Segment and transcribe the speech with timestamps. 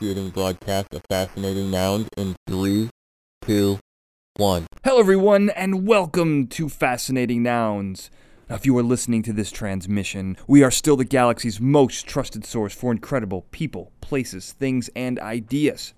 [0.00, 2.88] initiating broadcast Fascinating Nouns in three,
[3.42, 3.78] two,
[4.36, 4.66] one.
[4.84, 8.10] Hello, everyone, and welcome to Fascinating Nouns.
[8.48, 12.44] Now, if you are listening to this transmission, we are still the galaxy's most trusted
[12.44, 15.94] source for incredible people, places, things, and ideas.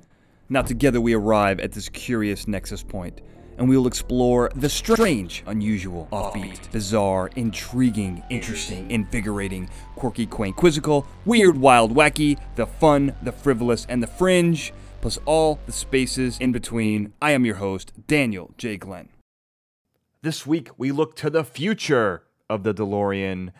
[0.48, 3.20] Now, together we arrive at this curious nexus point,
[3.60, 11.06] and we will explore the strange, unusual, offbeat, bizarre, intriguing, interesting, invigorating, quirky, quaint, quizzical,
[11.26, 14.72] weird, wild, wacky, the fun, the frivolous, and the fringe,
[15.02, 17.12] plus all the spaces in between.
[17.20, 18.78] I am your host, Daniel J.
[18.78, 19.10] Glenn.
[20.22, 23.52] This week, we look to the future of the DeLorean,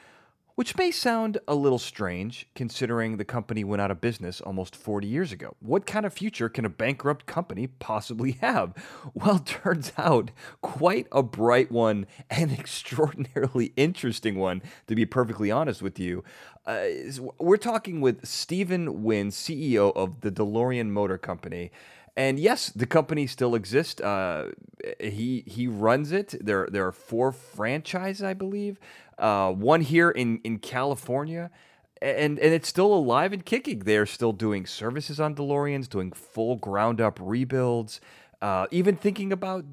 [0.61, 5.07] which may sound a little strange considering the company went out of business almost 40
[5.07, 5.57] years ago.
[5.61, 8.75] What kind of future can a bankrupt company possibly have?
[9.15, 15.81] Well, turns out quite a bright one and extraordinarily interesting one, to be perfectly honest
[15.81, 16.23] with you.
[16.67, 16.89] Uh,
[17.39, 21.71] we're talking with Stephen Wynne, CEO of the DeLorean Motor Company.
[22.17, 24.01] And yes, the company still exists.
[24.01, 24.51] Uh,
[24.99, 26.35] he he runs it.
[26.41, 28.79] There there are four franchises, I believe.
[29.19, 31.51] Uh, one here in in California,
[32.03, 33.81] and and it's still alive and kicking.
[33.81, 38.01] They're still doing services on DeLoreans, doing full ground up rebuilds.
[38.43, 39.65] Uh, even thinking about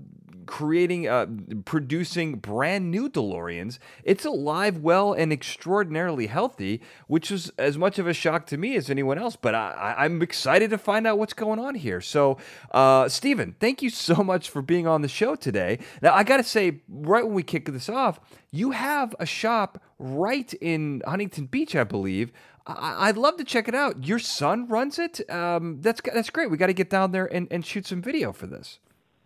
[0.48, 1.28] creating, uh,
[1.66, 3.78] producing brand new DeLoreans.
[4.04, 8.76] It's alive, well, and extraordinarily healthy, which is as much of a shock to me
[8.76, 9.36] as anyone else.
[9.36, 12.02] But I, am excited to find out what's going on here.
[12.02, 12.38] So,
[12.72, 15.80] uh, Stephen, thank you so much for being on the show today.
[16.02, 18.20] Now, I got to say, right when we kick this off,
[18.52, 22.32] you have a shop right in Huntington Beach, I believe.
[22.68, 24.06] I- would love to check it out.
[24.06, 25.28] Your son runs it.
[25.30, 26.52] Um, that's that's great.
[26.52, 28.80] We got to get down there and, and shoot some video for this.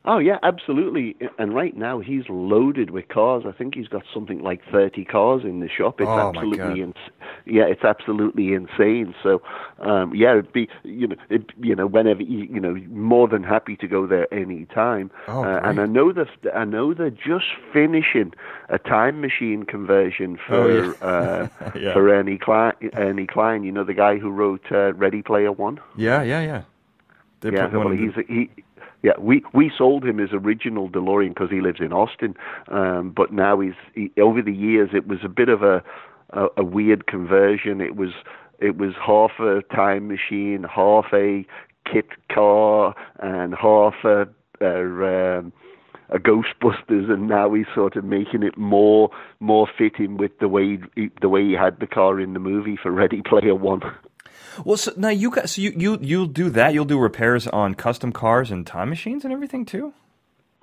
[0.04, 1.16] Oh yeah, absolutely.
[1.38, 3.44] And right now he's loaded with cars.
[3.48, 6.02] I think he's got something like thirty cars in the shop.
[6.02, 6.96] It's oh, absolutely ins-
[7.46, 9.14] yeah, it's absolutely insane.
[9.22, 9.44] So
[9.80, 13.44] um, yeah, it'd be you know it, you know whenever you, you know more than
[13.44, 15.12] happy to go there any time.
[15.28, 18.34] Oh, uh, and I know that I know they're just finishing
[18.70, 21.08] a time machine conversion for oh, yeah.
[21.08, 21.48] uh,
[21.80, 21.94] yeah.
[21.94, 22.74] for Ernie Cline.
[22.94, 25.80] Ernie Cline, you know the guy who wrote uh, Ready Player One.
[25.96, 26.62] Yeah, yeah, yeah.
[27.42, 28.50] They yeah, well, he's he
[29.04, 32.36] yeah, we we sold him his original DeLorean because he lives in Austin,
[32.68, 35.84] um, but now he's he, over the years it was a bit of a,
[36.32, 37.82] a a weird conversion.
[37.82, 38.12] It was
[38.60, 41.46] it was half a time machine, half a
[41.92, 44.28] kit car, and half a,
[44.62, 45.52] a um,
[46.12, 50.78] a Ghostbusters, and now he's sort of making it more more fitting with the way
[50.96, 53.82] he, the way he had the car in the movie for Ready Player One.
[54.66, 56.74] Well, so now you got so you you you'll do that.
[56.74, 59.94] You'll do repairs on custom cars and time machines and everything too.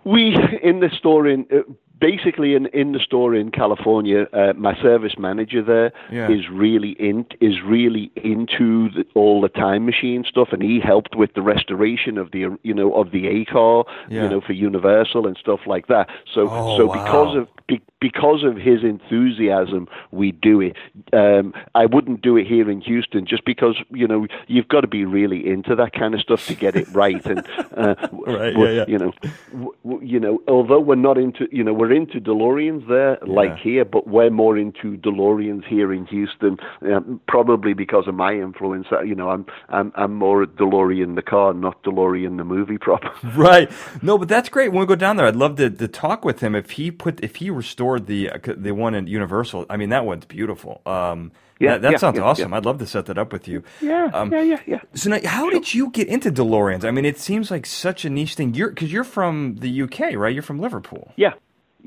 [0.05, 1.63] We in the store in uh,
[2.01, 6.31] basically in in the store in California, uh, my service manager there yeah.
[6.31, 11.15] is really in is really into the, all the time machine stuff, and he helped
[11.15, 14.25] with the restoration of the you know of the A car, yeah.
[14.25, 16.09] you know, for Universal and stuff like that.
[16.35, 17.05] So oh, so wow.
[17.05, 20.77] because of be, because of his enthusiasm, we do it.
[21.13, 24.87] Um, I wouldn't do it here in Houston just because you know you've got to
[24.89, 27.25] be really into that kind of stuff to get it right.
[27.27, 28.85] And uh, right, yeah, yeah.
[28.89, 29.13] you know,
[29.53, 33.63] w- you know, although we're not into you know we're into DeLoreans there like yeah.
[33.63, 38.87] here, but we're more into DeLoreans here in Houston, um, probably because of my influence.
[38.91, 43.03] Uh, you know, I'm I'm I'm more DeLorean the car, not DeLorean the movie prop.
[43.37, 43.71] Right.
[44.03, 44.73] No, but that's great.
[44.73, 47.23] When we go down there, I'd love to, to talk with him if he put
[47.23, 49.67] if he restored the the one in Universal.
[49.71, 50.81] I mean, that one's beautiful.
[50.87, 52.51] Um, yeah, that, that yeah, sounds yeah, awesome.
[52.51, 52.57] yeah.
[52.57, 53.65] I'd love to set that up with you.
[53.81, 54.81] Yeah, um, yeah, yeah, yeah.
[54.95, 56.85] So now, how did you get into DeLoreans?
[56.85, 58.55] I mean, it seems like such a niche thing.
[58.55, 60.33] You're because you're from the UK, right?
[60.33, 61.13] You're from Liverpool.
[61.17, 61.33] Yeah,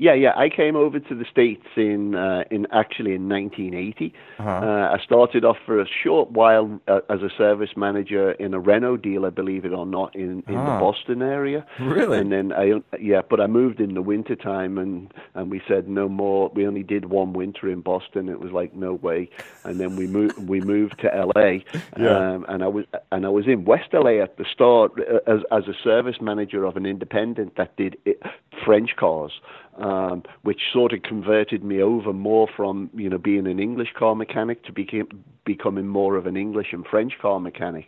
[0.02, 0.32] yeah, yeah.
[0.36, 4.12] I came over to the states in uh, in actually in 1980.
[4.40, 4.50] Uh-huh.
[4.50, 8.58] Uh, I started off for a short while uh, as a service manager in a
[8.58, 10.74] Renault dealer, believe it or not, in, in Ah.
[10.74, 11.64] the Boston area.
[11.78, 12.18] Really?
[12.18, 15.88] And then I yeah, but I moved in the winter time, and and we said
[15.88, 16.50] no more.
[16.52, 18.28] We only did one winter in Boston.
[18.28, 19.30] It was like no way.
[19.62, 21.64] And then we moved we moved to L.A.
[21.96, 22.32] Yeah.
[22.32, 25.40] Um, and I was and I was in West LA at the start uh, as
[25.52, 28.20] as a service manager of an independent that did it,
[28.64, 29.32] French cars
[29.78, 34.14] um, which sort of converted me over more from you know being an English car
[34.14, 37.86] mechanic to became, becoming more of an English and French car mechanic.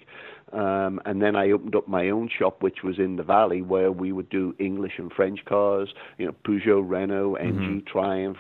[0.52, 3.90] Um, and then I opened up my own shop, which was in the valley, where
[3.90, 8.36] we would do English and French cars, you know, Peugeot, Renault, MG, Triumph,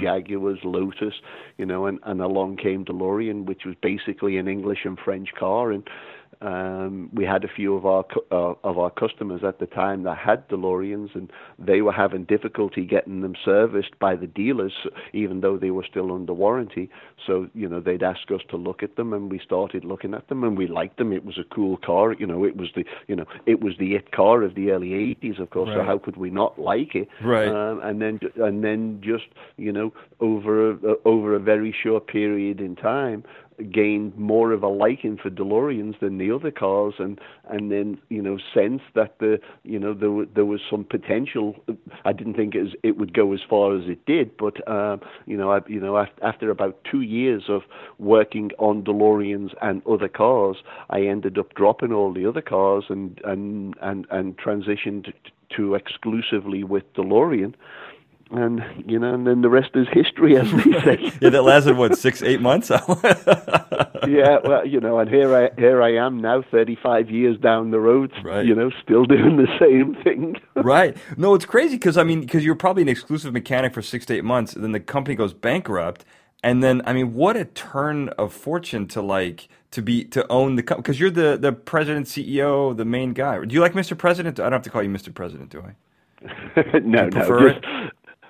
[0.00, 1.14] Jaguars, Lotus,
[1.58, 5.72] you know, and, and along came DeLorean, which was basically an English and French car,
[5.72, 5.88] and
[6.40, 10.18] um, we had a few of our uh, of our customers at the time that
[10.18, 14.72] had DeLoreans, and they were having difficulty getting them serviced by the dealers,
[15.12, 16.90] even though they were still under warranty.
[17.26, 20.28] So you know they'd ask us to look at them, and we started looking at
[20.28, 21.12] them, and we liked them.
[21.12, 22.44] It was a cool car, you know.
[22.44, 25.50] It was the you know it was the it car of the early '80s, of
[25.50, 25.68] course.
[25.68, 25.78] Right.
[25.78, 27.08] So how could we not like it?
[27.24, 27.48] Right.
[27.48, 32.60] Um, and then and then just you know over a, over a very short period
[32.60, 33.24] in time,
[33.72, 38.22] gained more of a liking for DeLoreans than the other cars, and and then you
[38.22, 41.56] know sensed that the you know there there was some potential.
[42.04, 44.98] I didn't think it, was, it would go as far as it did, but uh,
[45.26, 47.62] you know I, you know after about two years of
[47.98, 50.56] working on DeLoreans and other cars,
[50.90, 55.12] I ended up dropping all the other cars and and and and transitioned
[55.56, 57.54] to exclusively with DeLorean
[58.30, 61.12] and you know, and then the rest is history, as they say.
[61.20, 62.70] yeah, that lasted what six, eight months.
[64.08, 67.70] yeah, well, you know, and here I here I am now, thirty five years down
[67.70, 68.44] the road, right.
[68.44, 70.36] you know, still doing the same thing.
[70.56, 70.96] right.
[71.16, 74.14] No, it's crazy because I mean, because you're probably an exclusive mechanic for six to
[74.14, 76.04] eight months, then the company goes bankrupt,
[76.42, 80.56] and then I mean, what a turn of fortune to like to be to own
[80.56, 83.44] the company because you're the the president, CEO, the main guy.
[83.44, 83.96] Do you like Mr.
[83.96, 84.40] President?
[84.40, 85.14] I don't have to call you Mr.
[85.14, 85.76] President, do I?
[86.80, 87.66] no, no, just,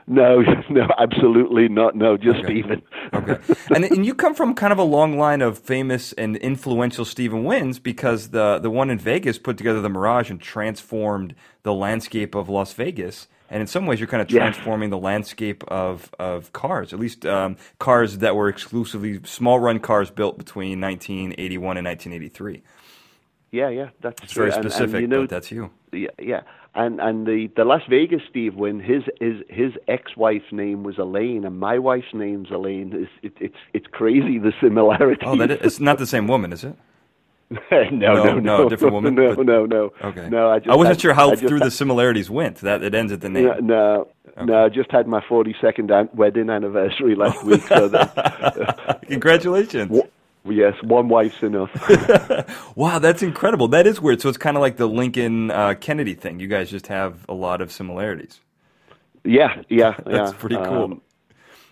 [0.07, 1.97] no, no, absolutely not.
[1.97, 2.45] No, just okay.
[2.45, 2.83] Stephen.
[3.13, 3.39] okay,
[3.75, 7.45] and and you come from kind of a long line of famous and influential Stephen
[7.45, 12.35] Wynns because the the one in Vegas put together the Mirage and transformed the landscape
[12.35, 13.29] of Las Vegas.
[13.49, 14.97] And in some ways, you're kind of transforming yeah.
[14.97, 20.11] the landscape of, of cars, at least um, cars that were exclusively small run cars
[20.11, 22.63] built between 1981 and 1983.
[23.53, 25.71] Yeah, yeah, that's it's very specific, and, and, you know, but that's you.
[25.93, 26.43] Yeah, yeah,
[26.77, 31.45] and and the the Las Vegas Steve Wynn, his his his ex-wife's name was Elaine,
[31.45, 32.93] and my wife's name's Elaine.
[32.95, 35.25] It's it, it's it's crazy the similarity.
[35.25, 36.77] Oh, that is, it's not the same woman, is it?
[37.51, 39.15] no, no, no, no, different woman.
[39.17, 39.93] No, but, no, no.
[40.03, 40.29] Okay.
[40.29, 42.57] No, I, just, I wasn't I, sure how through the similarities went.
[42.59, 43.45] That it ends at the name.
[43.45, 44.45] No, no, okay.
[44.45, 47.47] no I just had my 42nd wedding anniversary last oh.
[47.47, 47.63] week.
[47.63, 50.03] So that, Congratulations.
[50.49, 51.71] Yes, one wife's enough.
[52.77, 53.69] wow, that's incredible.
[53.69, 54.21] That is weird.
[54.21, 56.41] So it's kind of like the Lincoln uh, Kennedy thing.
[56.41, 58.41] You guys just have a lot of similarities.
[59.25, 60.39] Yeah, yeah, that's yeah.
[60.39, 60.85] pretty cool.
[60.85, 61.03] Um,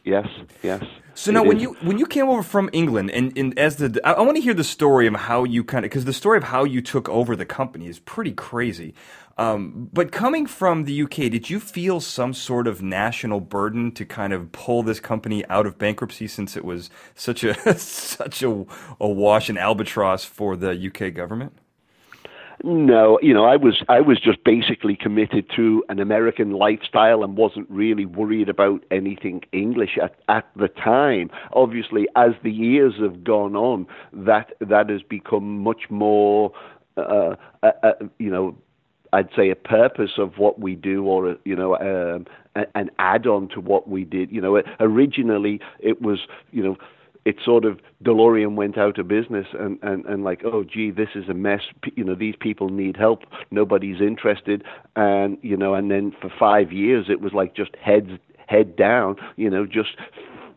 [0.05, 0.27] yes,
[0.63, 0.83] yes.
[1.17, 4.15] So now, when you when you came over from England, and, and as the I,
[4.15, 6.45] I want to hear the story of how you kind of because the story of
[6.45, 8.95] how you took over the company is pretty crazy.
[9.37, 14.05] Um, but coming from the UK, did you feel some sort of national burden to
[14.05, 18.65] kind of pull this company out of bankruptcy since it was such a such a,
[19.01, 21.59] a wash and albatross for the UK government?
[22.63, 27.37] No, you know, I was I was just basically committed to an American lifestyle and
[27.37, 31.31] wasn't really worried about anything English at, at the time.
[31.53, 36.53] Obviously, as the years have gone on, that that has become much more,
[36.97, 38.57] uh, uh, uh, you know,
[39.15, 42.27] I'd say a purpose of what we do, or a, you know, um,
[42.57, 44.31] a, an add-on to what we did.
[44.33, 46.21] You know, originally it was,
[46.51, 46.77] you know,
[47.25, 51.11] it sort of DeLorean went out of business and, and, and like, oh, gee, this
[51.15, 51.63] is a mess.
[51.95, 53.21] You know, these people need help.
[53.51, 54.63] Nobody's interested.
[54.95, 58.11] And, you know, and then for five years, it was like just heads,
[58.47, 59.97] head down, you know, just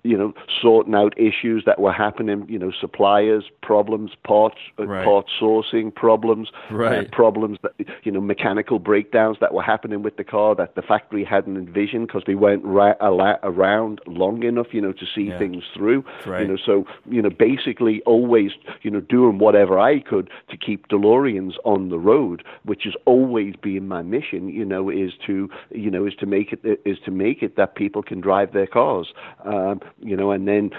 [0.08, 5.04] you know, sorting out issues that were happening, you know, suppliers problems, parts, uh, right.
[5.04, 7.12] part sourcing problems, right.
[7.12, 7.74] problems that,
[8.04, 12.08] you know, mechanical breakdowns that were happening with the car that the factory hadn't envisioned
[12.08, 15.38] because they weren't ra- around long enough, you know, to see yeah.
[15.38, 16.04] things through.
[16.26, 16.42] Right.
[16.42, 18.52] You know, so, you know, basically always,
[18.82, 23.56] you know, doing whatever I could to keep DeLoreans on the road, which has always
[23.62, 27.12] been my mission, you know, is to, you know, is to make it, is to
[27.12, 29.14] make it that people can drive their cars.
[29.44, 30.72] Um, you know, and then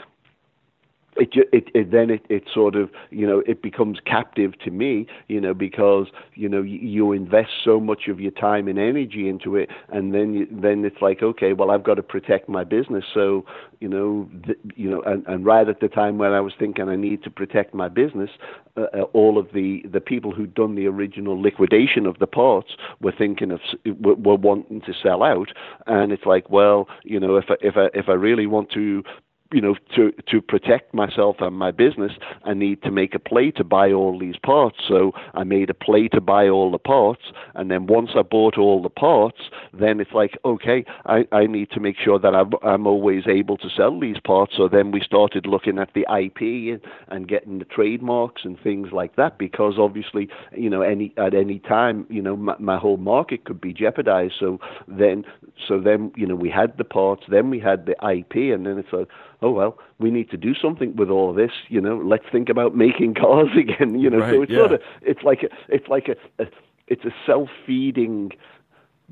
[1.19, 5.07] it, it, it then it, it sort of you know it becomes captive to me
[5.29, 9.57] you know because you know you, invest so much of your time and energy into
[9.57, 13.05] it and then you, then it's like okay well I've got to protect my business.
[13.15, 13.45] So
[13.81, 16.89] you know th- you know and, and right at the time when I was thinking
[16.89, 18.31] I need to protect my business
[18.77, 22.71] uh, uh, all of the the people who'd done the original liquidation of the parts
[23.01, 23.61] were thinking of
[24.01, 25.49] were, were wanting to sell out.
[25.87, 29.03] And it's like well you know if I, if I if I really want to
[29.53, 32.13] you know, to to protect myself and my business,
[32.45, 34.77] I need to make a play to buy all these parts.
[34.87, 37.23] So I made a play to buy all the parts,
[37.55, 39.39] and then once I bought all the parts,
[39.73, 43.57] then it's like, okay, I, I need to make sure that I'm, I'm always able
[43.59, 44.53] to sell these parts.
[44.57, 48.89] So then we started looking at the IP and, and getting the trademarks and things
[48.93, 52.99] like that, because obviously, you know, any at any time, you know, my, my whole
[52.99, 54.35] market could be jeopardized.
[54.39, 55.25] So then,
[55.67, 58.79] so then, you know, we had the parts, then we had the IP, and then
[58.79, 59.09] it's like
[59.43, 61.53] oh well, we need to do something with all this.
[61.69, 63.99] You know, let's think about making cars again.
[63.99, 64.59] You know, right, so it's yeah.
[64.59, 66.47] sort of it's like a, it's like a, a
[66.87, 68.33] it's a self feeding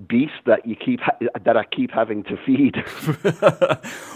[0.08, 2.76] beast that you keep ha- that I keep having to feed.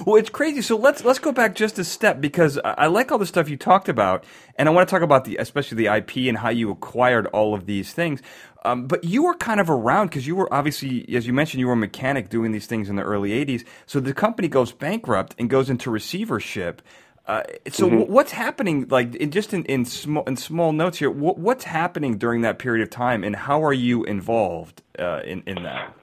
[0.06, 0.60] well, it's crazy.
[0.62, 3.56] So let's let's go back just a step because I, like all the stuff you
[3.56, 4.24] talked about,
[4.56, 7.54] and I want to talk about the especially the IP and how you acquired all
[7.54, 8.20] of these things.
[8.62, 11.66] Um, but you were kind of around because you were obviously, as you mentioned, you
[11.66, 13.64] were a mechanic doing these things in the early '80s.
[13.86, 16.82] So the company goes bankrupt and goes into receivership.
[17.26, 18.12] Uh, so Mm-hmm.
[18.12, 18.86] what's happening?
[18.88, 22.58] Like in, just in, in small in small notes here, what, what's happening during that
[22.58, 25.94] period of time, and how are you involved uh, in in that?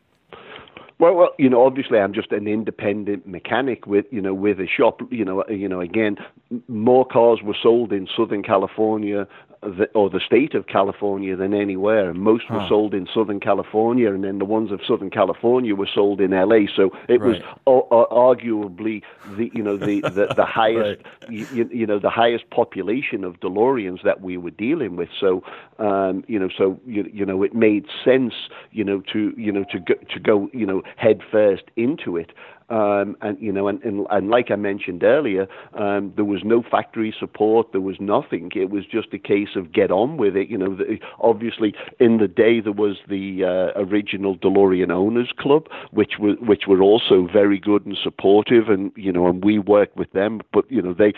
[0.99, 4.65] Well, well, you know, obviously, I'm just an independent mechanic with, you know, with a
[4.67, 5.01] shop.
[5.11, 6.17] You know, you know, again,
[6.67, 9.27] more cars were sold in Southern California
[9.63, 12.09] th- or the state of California than anywhere.
[12.09, 12.67] And most were Huh.
[12.67, 16.67] sold in Southern California, and then the ones of Southern California were sold in L.A.
[16.75, 20.91] So it was o- o- arguably the, you know, the the, the highest,
[21.27, 25.09] you, you know, the highest population of DeLoreans that we were dealing with.
[25.19, 25.43] So,
[25.79, 28.33] um, you know, so you, you know, it made sense,
[28.71, 32.31] you know, to you know to go to go, you know, head first into it.
[32.69, 36.61] Um, and you know, and, and, and like I mentioned earlier, um, there was no
[36.61, 37.71] factory support.
[37.71, 38.51] There was nothing.
[38.55, 40.49] It was just a case of get on with it.
[40.49, 45.67] You know, the, obviously in the day there was the uh, original DeLorean Owners Club,
[45.91, 49.95] which were which were also very good and supportive, and you know, and we worked
[49.95, 50.41] with them.
[50.51, 51.13] But you know, they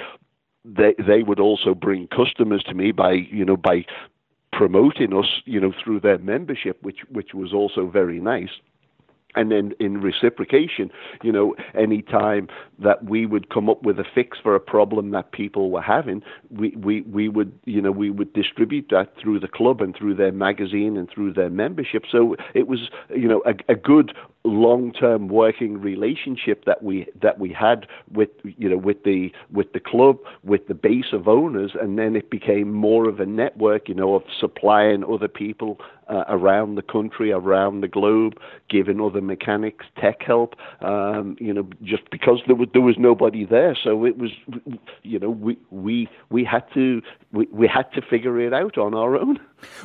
[0.63, 3.85] they they would also bring customers to me by you know by
[4.53, 8.51] promoting us you know through their membership, which which was also very nice
[9.35, 10.89] and then in reciprocation,
[11.21, 12.47] you know, any time
[12.79, 16.23] that we would come up with a fix for a problem that people were having,
[16.49, 20.15] we, we, we would, you know, we would distribute that through the club and through
[20.15, 22.05] their magazine and through their membership.
[22.11, 24.13] So it was, you know, a, a good
[24.45, 29.81] long-term working relationship that we that we had with you know with the with the
[29.81, 33.93] club with the base of owners and then it became more of a network you
[33.93, 35.77] know of supplying other people
[36.09, 38.33] uh, around the country around the globe
[38.69, 43.45] giving other mechanics tech help um, you know just because there was there was nobody
[43.45, 44.31] there so it was
[45.03, 47.01] you know we we we had to
[47.31, 49.39] we, we had to figure it out on our own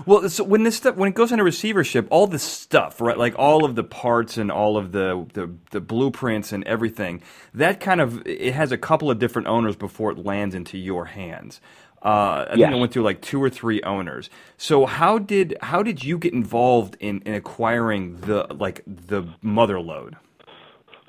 [0.06, 3.18] Well, so when this stuff when it goes into receivership, all this stuff, right?
[3.18, 7.80] Like all of the parts and all of the, the the blueprints and everything, that
[7.80, 11.60] kind of it has a couple of different owners before it lands into your hands.
[12.04, 12.72] Uh, I think Yes.
[12.74, 14.28] it went through like two or three owners.
[14.58, 19.80] So how did how did you get involved in, in acquiring the like the mother
[19.80, 20.16] load?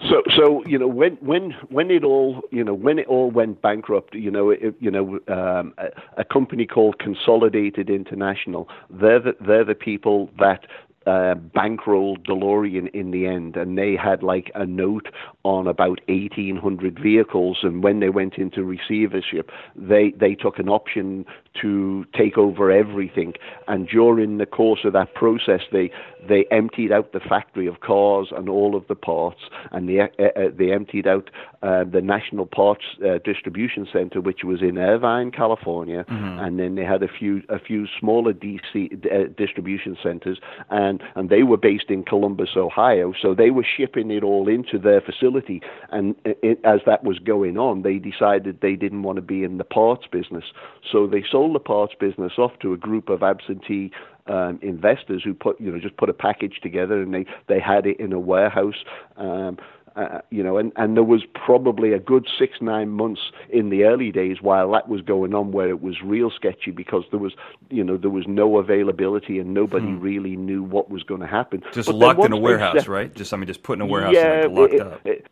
[0.09, 3.61] So, so you know, when when when it all you know when it all went
[3.61, 5.87] bankrupt, you know, it, you know, um, a,
[6.17, 8.67] a company called Consolidated International.
[8.89, 10.65] They're the, they're the people that
[11.05, 15.07] uh, bankrolled DeLorean in the end, and they had like a note
[15.43, 17.59] on about 1,800 vehicles.
[17.61, 21.25] And when they went into receivership, they they took an option
[21.61, 23.33] to take over everything.
[23.67, 25.91] And during the course of that process, they
[26.27, 30.07] they emptied out the factory of cars and all of the parts, and they uh,
[30.19, 31.29] uh, they emptied out
[31.61, 36.83] uh, the National Parts uh, Distribution Center, which was in Irvine, California, and then they
[36.83, 41.89] had a few a few smaller DC uh, distribution centers, and and they were based
[41.89, 43.13] in Columbus, Ohio.
[43.21, 45.61] So they were shipping it all into their facility,
[45.91, 49.57] and it, as that was going on, they decided they didn't want to be in
[49.57, 50.45] the parts business,
[50.91, 53.91] so they sold the parts business off to a group of absentee
[54.27, 57.85] um, investors who put you know just put a package together and they they had
[57.85, 58.83] it in a warehouse.
[59.17, 59.57] Um,
[59.95, 63.83] uh, you know, and, and there was probably a good six, nine months in the
[63.83, 67.33] early days while that was going on where it was real sketchy because there was,
[67.69, 71.63] you know, there was no availability and nobody really knew what was going to happen.
[71.71, 73.13] Just But locked in a warehouse, set- right?
[73.13, 75.01] Just I mean, just put in a warehouse yeah, and like, locked it, up.
[75.05, 75.27] It,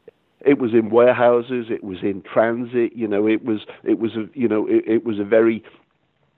[0.46, 1.68] it was in warehouses.
[1.70, 2.96] It was in transit.
[2.96, 5.64] You know, it was it was a you know it, it was a very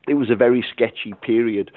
[0.08, 1.72] it was a very sketchy period.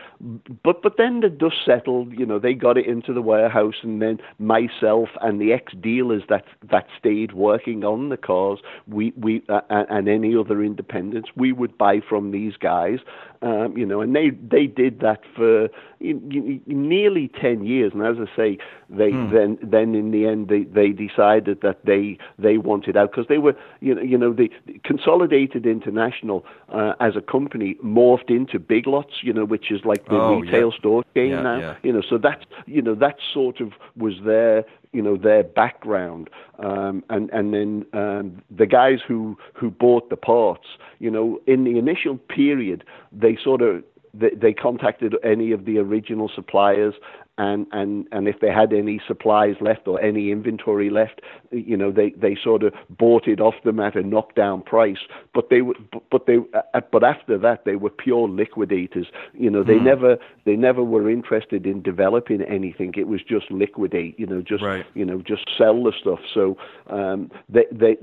[0.63, 2.19] But but then the dust settled.
[2.19, 6.23] You know, they got it into the warehouse, and then myself and the ex dealers
[6.29, 11.53] that that stayed working on the cars, we we uh, and any other independents, we
[11.53, 12.99] would buy from these guys.
[13.41, 15.69] Um, you know, and they they did that for
[16.01, 17.93] nearly ten years.
[17.95, 18.59] And as I say,
[18.91, 23.27] they then then in the end they they decided that they they wanted out because
[23.29, 24.51] they were you know you know the
[24.85, 30.05] Consolidated International uh, as a company morphed into Big Lots, you know, which is like
[30.07, 30.79] the Oh, retail yeah.
[30.79, 31.59] store chain Yeah, now.
[31.59, 31.75] yeah.
[31.83, 36.31] You know, so that's you know that sort of was their you know their background,
[36.59, 40.67] um, and and then um, the guys who who bought the parts,
[40.99, 43.83] you know, in the initial period they sort of
[44.15, 46.95] they, they contacted any of the original suppliers
[47.39, 51.93] and and and if they had any supplies left or any inventory left, you know,
[51.93, 54.99] they they sort of bought it off them at a knockdown price.
[55.33, 55.75] But they were,
[56.11, 59.07] but they, uh, but after that, they were pure liquidators.
[59.35, 59.85] You know, they mm.
[59.85, 62.93] never they never were interested in developing anything.
[62.97, 64.19] It was just liquidate.
[64.19, 64.85] You know, just right.
[64.95, 66.21] you know, just sell the stuff.
[66.35, 66.57] So
[66.89, 67.97] um, they they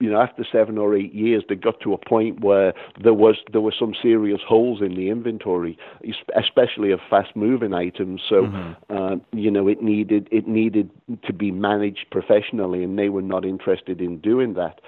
[0.00, 3.36] you know after seven or eight years, they got to a point where there was
[3.52, 5.76] there were some serious holes in the inventory,
[6.34, 8.22] especially of fast moving items.
[8.26, 8.72] So mm-hmm.
[8.90, 10.90] Uh, you know, it needed it needed
[11.24, 14.80] to be managed professionally, and they were not interested in doing that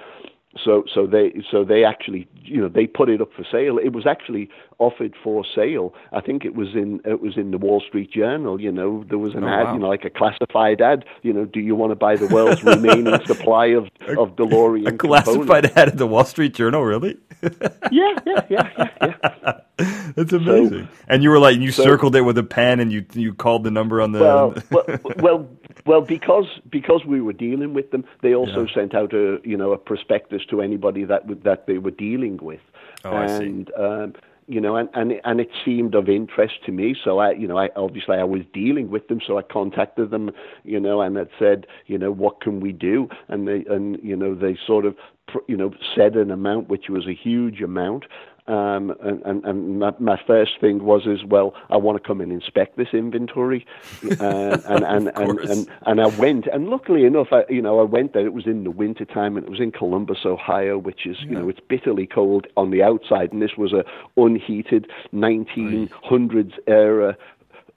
[0.56, 3.92] so so they so they actually you know they put it up for sale it
[3.92, 7.80] was actually offered for sale i think it was in it was in the wall
[7.86, 9.72] street journal you know there was an oh, ad wow.
[9.74, 12.64] you know like a classified ad you know do you want to buy the world's
[12.64, 13.84] remaining supply of
[14.18, 15.76] of delorean a classified components?
[15.76, 17.16] ad in the wall street journal really
[17.92, 18.88] yeah yeah yeah yeah,
[19.22, 19.60] yeah.
[20.16, 22.92] that's amazing so, and you were like you so, circled it with a pen and
[22.92, 24.84] you you called the number on the well well,
[25.18, 25.48] well
[25.86, 28.74] well, because because we were dealing with them, they also yeah.
[28.74, 32.60] sent out a you know a prospectus to anybody that that they were dealing with,
[33.04, 34.14] oh, and um,
[34.46, 36.96] you know, and, and and it seemed of interest to me.
[37.02, 40.30] So I, you know, I obviously I was dealing with them, so I contacted them,
[40.64, 43.08] you know, and had said, you know, what can we do?
[43.28, 44.96] And they and you know they sort of
[45.46, 48.06] you know said an amount which was a huge amount,
[48.46, 52.20] um, and, and, and my, my, first thing was as well, I want to come
[52.20, 53.66] and inspect this inventory,
[54.20, 57.84] uh, and, and, and, and, and I went, and luckily enough, I, you know, I
[57.84, 58.26] went there.
[58.26, 61.26] It was in the winter time, and it was in Columbus, Ohio, which is, yeah.
[61.26, 63.84] you know, it's bitterly cold on the outside, and this was a
[64.16, 67.16] unheated 1900s era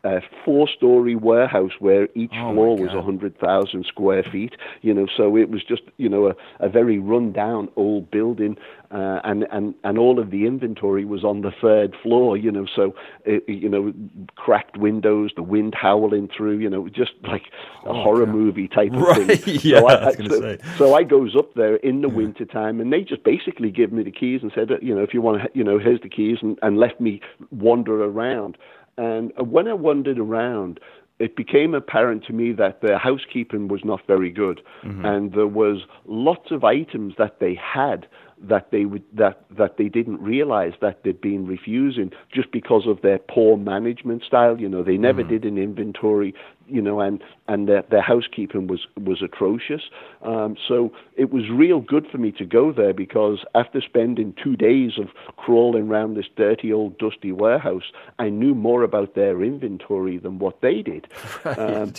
[0.03, 4.55] a four-story warehouse where each oh floor was a hundred thousand square feet.
[4.81, 8.57] You know, so it was just you know a, a very run-down old building,
[8.91, 12.35] uh, and and and all of the inventory was on the third floor.
[12.35, 12.93] You know, so
[13.23, 13.93] it, you know
[14.35, 16.57] cracked windows, the wind howling through.
[16.57, 17.43] You know, just like
[17.85, 18.35] a oh, horror God.
[18.35, 19.39] movie type of right.
[19.39, 19.59] thing.
[19.63, 22.15] yeah, so I, I so, so, I goes up there in the yeah.
[22.15, 25.13] winter time, and they just basically give me the keys and said, you know, if
[25.13, 28.57] you want to, you know, here's the keys, and, and left me wander around.
[28.97, 30.79] And when I wandered around,
[31.19, 35.05] it became apparent to me that their housekeeping was not very good, mm-hmm.
[35.05, 38.07] and there was lots of items that they had
[38.43, 43.01] that they would that that they didn't realize that they'd been refusing just because of
[43.01, 44.59] their poor management style.
[44.59, 45.31] You know, they never mm-hmm.
[45.31, 46.33] did an inventory.
[46.67, 49.81] You know, and and their, their housekeeping was was atrocious.
[50.21, 54.55] Um, so it was real good for me to go there because after spending two
[54.55, 60.17] days of crawling around this dirty old dusty warehouse, I knew more about their inventory
[60.17, 61.07] than what they did.
[61.43, 61.59] Right.
[61.59, 61.93] Um,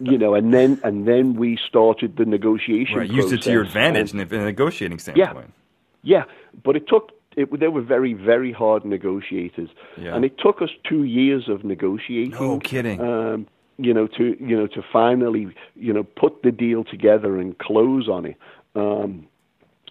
[0.00, 2.96] you know, and then and then we started the negotiation.
[2.96, 5.36] Right, used it to your advantage and, in a negotiating standpoint.
[5.36, 5.67] Yeah,
[6.08, 6.24] yeah,
[6.64, 7.12] but it took.
[7.36, 10.14] It, they were very, very hard negotiators, yeah.
[10.14, 12.30] and it took us two years of negotiating.
[12.30, 13.00] No kidding.
[13.00, 17.56] Um, you know, to you know, to finally, you know, put the deal together and
[17.58, 18.36] close on it.
[18.74, 19.28] Um,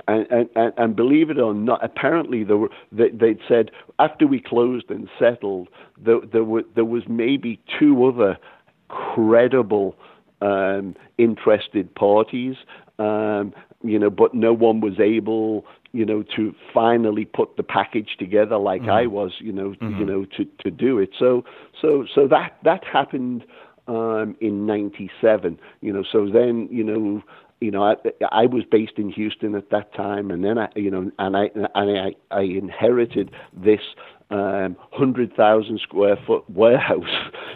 [0.08, 4.40] and, and, and believe it or not, apparently there were, they, they'd said after we
[4.40, 8.38] closed and settled, there, there, were, there was maybe two other
[8.88, 9.96] credible
[10.42, 12.56] um, interested parties,
[13.00, 13.54] um,
[13.84, 18.58] you know, but no one was able you know, to finally put the package together
[18.58, 18.92] like mm-hmm.
[18.92, 20.00] I was, you know, mm-hmm.
[20.00, 21.10] you know, to, to do it.
[21.18, 21.44] So,
[21.82, 23.46] so, so that that happened
[23.88, 25.60] um, in '97.
[25.82, 27.24] You know, so then, you know,
[27.60, 27.96] you know, I,
[28.32, 31.50] I was based in Houston at that time, and then I, you know, and I
[31.56, 33.82] and I, I inherited this
[34.30, 37.04] um, hundred thousand square foot warehouse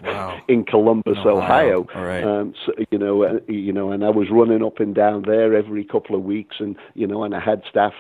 [0.04, 0.40] wow.
[0.48, 1.38] in Columbus, Ohio.
[1.38, 1.88] Ohio.
[1.96, 2.24] All right.
[2.24, 5.56] Um, so, you know, uh, you know, and I was running up and down there
[5.56, 7.94] every couple of weeks, and you know, and I had staff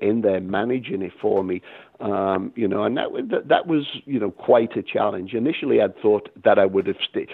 [0.00, 1.60] in there managing it for me.
[2.00, 5.34] Um, you know, and that, that that was you know quite a challenge.
[5.34, 7.28] Initially, I'd thought that I would have stayed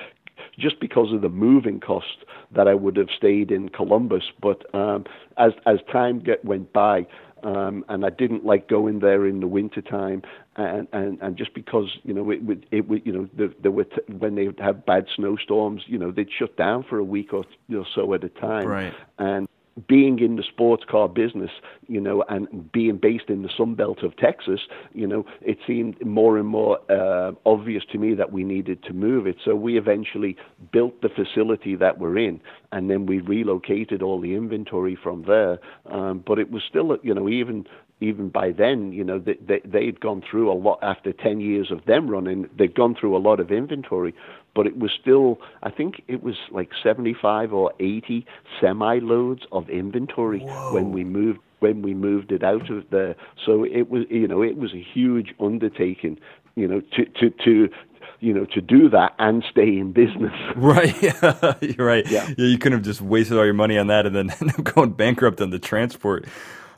[0.59, 4.25] just because of the moving cost that I would have stayed in Columbus.
[4.41, 5.05] But um,
[5.37, 7.07] as as time get, went by,
[7.45, 10.23] um, and I didn't like going there in the winter time,
[10.57, 13.71] and and, and just because you know it would it would you know there, there
[13.71, 17.05] were t- when they would have bad snowstorms, you know they'd shut down for a
[17.05, 18.95] week or, or so at a time, right.
[19.19, 19.49] and
[19.89, 21.51] being in the sports car business,
[21.89, 24.61] you know, and being based in the Sun Belt of Texas,
[24.93, 28.93] you know, it seemed more and more uh, obvious to me that we needed to
[28.93, 29.37] move it.
[29.45, 30.37] So we eventually
[30.73, 32.41] built the facility that we're in,
[32.73, 35.59] and then we relocated all the inventory from there.
[35.91, 37.67] Um, but it was still, you know, even
[38.01, 41.71] even by then, you know, they, they, they'd gone through a lot after 10 years
[41.71, 44.15] of them running, they'd gone through a lot of inventory,
[44.55, 48.27] but it was still, I think it was like 75 or 80
[48.61, 50.75] semi loads of inventory Whoa.
[50.75, 53.17] when we moved when we moved it out of there.
[53.47, 56.19] So it was, you know, it was a huge undertaking
[56.57, 57.69] you know, to to to
[58.21, 60.33] you know, to do that and stay in business.
[60.57, 60.95] Right.
[61.63, 62.09] You're right.
[62.09, 62.29] Yeah.
[62.29, 62.47] yeah.
[62.47, 64.93] You couldn't have just wasted all your money on that and then end up going
[64.93, 66.27] bankrupt on the transport.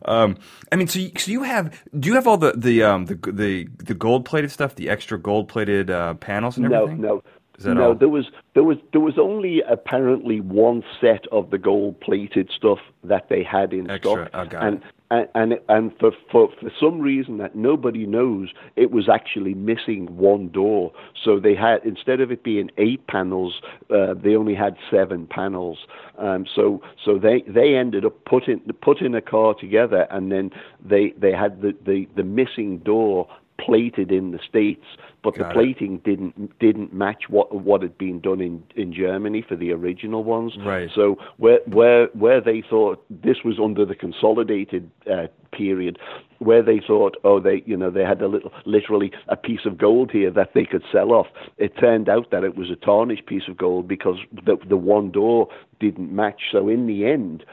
[0.05, 0.37] Um,
[0.73, 3.15] I mean, so you, so you have do you have all the the um, the
[3.15, 7.01] the, the gold plated stuff, the extra gold plated uh, panels and everything?
[7.01, 7.23] No, no.
[7.65, 7.95] No, all?
[7.95, 12.79] there was there was there was only apparently one set of the gold plated stuff
[13.05, 14.29] that they had in Extra.
[14.31, 18.91] stock, oh, and and and, and for, for for some reason that nobody knows, it
[18.91, 20.93] was actually missing one door.
[21.23, 25.79] So they had instead of it being eight panels, uh, they only had seven panels.
[26.19, 30.51] Um, so so they they ended up putting putting a car together, and then
[30.85, 34.85] they they had the the, the missing door plated in the states,
[35.23, 36.05] but Got the plating it.
[36.05, 40.55] didn't didn't match what what had been done in, in Germany for the original ones.
[40.65, 40.89] Right.
[40.95, 45.99] So where where where they thought this was under the consolidated uh, period,
[46.39, 49.79] where they thought oh they you know they had a little literally a piece of
[49.79, 51.27] gold here that they could sell off.
[51.59, 55.11] It turned out that it was a tarnished piece of gold because the the one
[55.11, 55.49] door
[55.81, 56.43] didn't match.
[56.53, 57.45] So in the end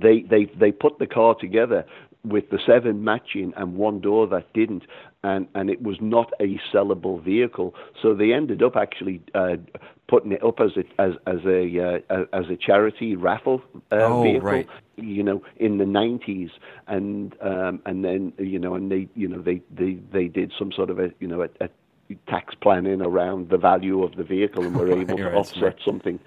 [0.00, 1.84] they they they put the car together
[2.24, 4.84] with the seven matching and one door that didn't,
[5.24, 7.74] and and it was not a sellable vehicle.
[8.00, 9.56] So they ended up actually uh,
[10.08, 14.22] putting it up as a as as a uh, as a charity raffle uh, oh,
[14.22, 14.48] vehicle.
[14.48, 14.68] Right.
[14.96, 16.50] You know, in the '90s,
[16.86, 20.70] and um, and then you know, and they you know they they they did some
[20.70, 21.68] sort of a you know a, a
[22.28, 26.20] tax planning around the value of the vehicle and were able to offset something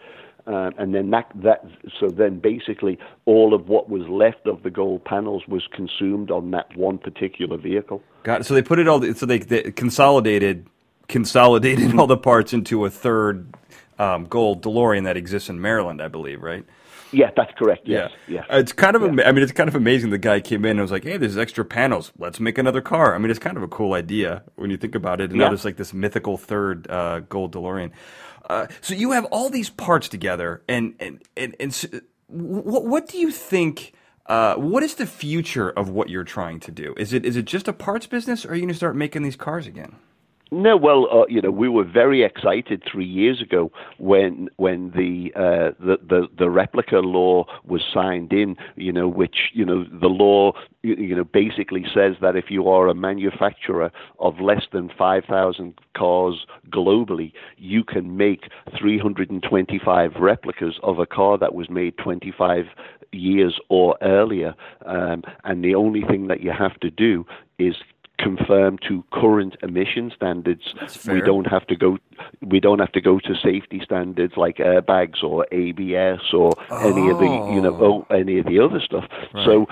[0.48, 1.66] uh, and then that, that,
[2.00, 6.52] so then basically all of what was left of the gold panels was consumed on
[6.52, 8.02] that one particular vehicle.
[8.24, 8.44] Got it.
[8.46, 10.68] So they put it all, so they, they consolidated,
[11.08, 13.56] consolidated all the parts into a third
[13.98, 16.66] um, gold DeLorean that exists in Maryland, I believe, right?
[17.12, 17.88] Yeah, that's correct.
[17.88, 18.58] Yes, yeah, yeah.
[18.58, 19.28] It's kind of, yeah.
[19.28, 20.10] I mean, it's kind of amazing.
[20.10, 22.12] The guy came in and was like, "Hey, there's extra panels.
[22.18, 24.96] Let's make another car." I mean, it's kind of a cool idea when you think
[24.96, 25.30] about it.
[25.30, 25.46] And yeah.
[25.46, 27.92] now there's like this mythical third uh, gold DeLorean.
[28.50, 31.88] Uh, so you have all these parts together, and and and, and so,
[32.28, 33.94] what, what do you think?
[34.28, 36.94] Uh, what is the future of what you're trying to do?
[36.98, 39.24] Is it is it just a parts business, or are you going to start making
[39.24, 39.96] these cars again?
[40.58, 45.34] No, well, uh, you know, we were very excited three years ago when when the,
[45.36, 48.56] uh, the the the replica law was signed in.
[48.78, 52.70] You know, which you know the law you, you know basically says that if you
[52.70, 60.80] are a manufacturer of less than five thousand cars globally, you can make 325 replicas
[60.84, 62.68] of a car that was made 25
[63.12, 67.26] years or earlier, um, and the only thing that you have to do
[67.60, 67.76] is
[68.18, 70.74] conform to current emission standards.
[71.08, 71.98] We don't have to go.
[72.42, 76.90] We don't have to go to safety standards like airbags or ABS or oh.
[76.90, 78.06] any of the you know oh.
[78.10, 79.06] oh, any of the other stuff.
[79.34, 79.46] Right.
[79.46, 79.68] So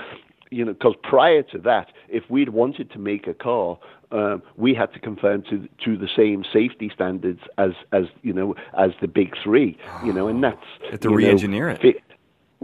[0.50, 3.78] you know, because prior to that, if we'd wanted to make a car,
[4.12, 8.54] um, we had to conform to to the same safety standards as as you know
[8.78, 9.76] as the big three.
[10.04, 12.02] You know, and that's have to re-engineer know, it.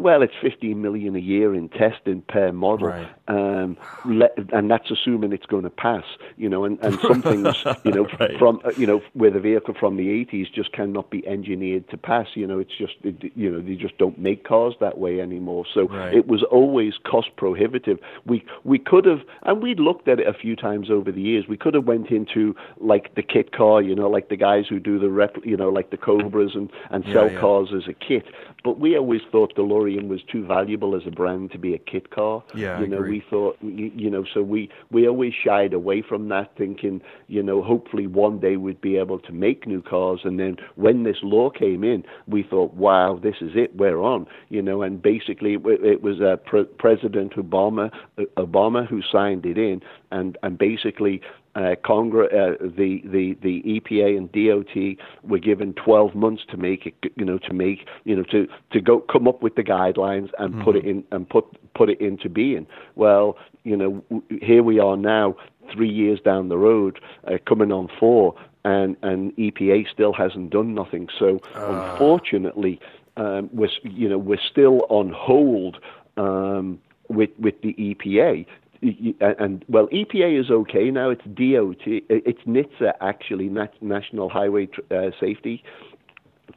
[0.00, 3.08] Well, it's 15 million a year in testing per model, right.
[3.28, 6.04] um, le- and that's assuming it's going to pass.
[6.38, 8.38] You know, and, and some things, you know, right.
[8.38, 12.28] from you know, with a vehicle from the 80s just cannot be engineered to pass.
[12.32, 15.66] You know, it's just it, you know they just don't make cars that way anymore.
[15.74, 16.14] So right.
[16.14, 17.98] it was always cost prohibitive.
[18.24, 21.44] We we could have, and we'd looked at it a few times over the years.
[21.46, 24.80] We could have went into like the kit car, you know, like the guys who
[24.80, 27.38] do the rep, you know, like the Cobras and and yeah, sell yeah.
[27.38, 28.24] cars as a kit.
[28.64, 29.54] But we always thought
[29.90, 32.42] DeLorean was too valuable as a brand to be a kit car.
[32.54, 33.10] Yeah, you I know, agree.
[33.10, 37.42] we thought, you, you know, so we we always shied away from that, thinking, you
[37.42, 40.20] know, hopefully one day we'd be able to make new cars.
[40.24, 44.26] And then when this law came in, we thought, wow, this is it, we're on.
[44.48, 49.46] You know, and basically it, it was uh, Pre- President Obama uh, Obama who signed
[49.46, 51.20] it in, and and basically
[51.56, 56.86] uh, Congress, uh, the, the, the EPA and DOT were given 12 months to make
[56.86, 60.30] it, you know, to make, you know, to, to go come up with the guidelines
[60.38, 60.62] and Mm-hmm.
[60.64, 62.66] put it in and put put it into being.
[62.96, 65.36] Well, you know, w- here we are now,
[65.72, 68.34] three years down the road, uh, coming on four,
[68.64, 71.08] and and EPA still hasn't done nothing.
[71.18, 72.80] So unfortunately,
[73.16, 75.78] um, we're you know we're still on hold
[76.16, 78.46] um, with with the EPA.
[78.82, 81.10] And well, EPA is okay now.
[81.10, 81.82] It's DOT.
[82.08, 85.62] It's NHTSA actually, National Highway uh, Safety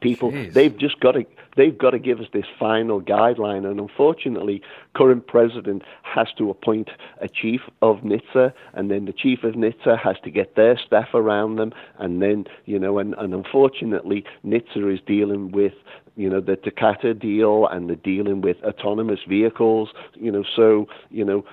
[0.00, 0.32] people.
[0.32, 0.52] Jeez.
[0.52, 1.24] They've just got to
[1.56, 3.66] they've got to give us this final guideline.
[3.68, 4.62] And unfortunately,
[4.94, 9.98] current president has to appoint a chief of NHTSA, and then the chief of NHTSA
[9.98, 14.94] has to get their staff around them, and then you know, and, and unfortunately, NHTSA
[14.94, 15.74] is dealing with
[16.16, 19.90] you know the Takata deal and the dealing with autonomous vehicles.
[20.14, 21.44] You know, so you know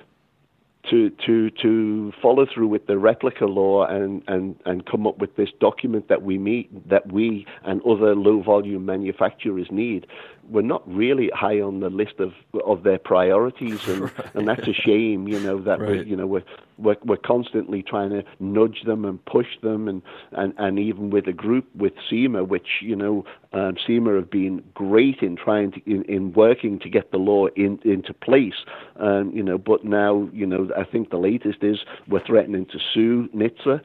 [0.90, 5.36] to to to follow through with the replica law and and and come up with
[5.36, 10.08] this document that we meet that we and other low volume manufacturers need
[10.52, 12.34] we're not really high on the list of
[12.66, 14.36] of their priorities and right.
[14.36, 15.90] and that's a shame you know that right.
[15.90, 16.44] we you know we're,
[16.78, 20.02] we're we're constantly trying to nudge them and push them and
[20.34, 24.64] and and even with a group with SEMA which you know um, SEMA have been
[24.74, 28.66] great in trying to in, in working to get the law in, into place
[28.98, 32.80] um, you know but now you know I think the latest is we're threatening to
[32.94, 33.82] sue NHTSA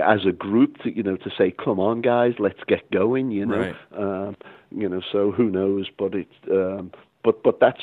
[0.00, 3.46] as a group to you know to say come on guys let's get going you
[3.46, 3.76] know right.
[4.28, 4.36] um,
[4.70, 6.90] you know so who knows but it's um,
[7.26, 7.82] but but that's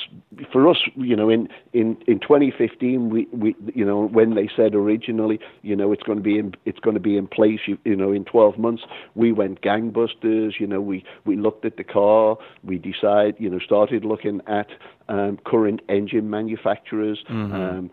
[0.52, 4.74] for us you know in in in 2015 we we you know when they said
[4.74, 7.78] originally you know it's going to be in it's going to be in place you,
[7.84, 8.84] you know in 12 months
[9.16, 13.60] we went gangbusters you know we we looked at the car we decided you know
[13.60, 14.68] started looking at
[15.10, 17.54] um, current engine manufacturers, mm-hmm.
[17.54, 17.92] um,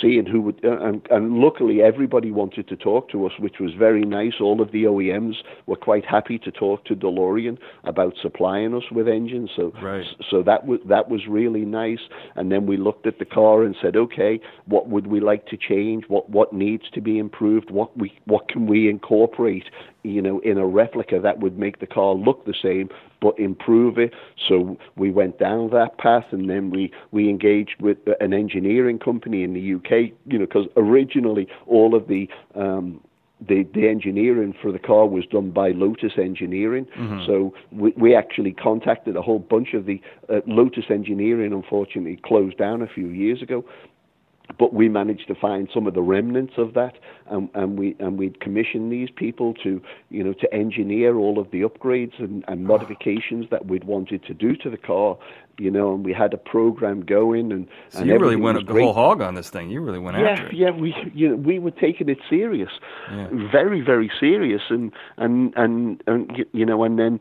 [0.00, 3.72] seeing who would, uh, and, and luckily everybody wanted to talk to us, which was
[3.78, 4.34] very nice.
[4.40, 9.08] All of the OEMs were quite happy to talk to DeLorean about supplying us with
[9.08, 9.50] engines.
[9.56, 10.06] So, right.
[10.30, 12.00] so that was that was really nice.
[12.36, 15.56] And then we looked at the car and said, okay, what would we like to
[15.56, 16.04] change?
[16.08, 17.70] What what needs to be improved?
[17.70, 19.64] What we what can we incorporate
[20.04, 22.88] you know, in a replica that would make the car look the same
[23.22, 24.12] but improve it.
[24.48, 29.44] So we went down that path, and then we we engaged with an engineering company
[29.44, 30.12] in the UK.
[30.26, 33.00] You know, because originally all of the um,
[33.48, 36.86] the, the engineering for the car was done by Lotus Engineering.
[36.96, 37.26] Mm-hmm.
[37.26, 41.52] So we, we actually contacted a whole bunch of the uh, Lotus Engineering.
[41.52, 43.64] Unfortunately, closed down a few years ago
[44.58, 48.18] but we managed to find some of the remnants of that, and, and we and
[48.18, 52.64] we'd commission these people to you know to engineer all of the upgrades and, and
[52.64, 52.68] ah.
[52.68, 55.16] modifications that we'd wanted to do to the car,
[55.58, 58.72] you know, and we had a program going, and so and you really went the
[58.72, 59.70] whole hog on this thing.
[59.70, 60.54] You really went yeah, after it.
[60.54, 62.70] Yeah, we you know we were taking it serious,
[63.10, 63.28] yeah.
[63.50, 67.20] very very serious, and and and and you know, and then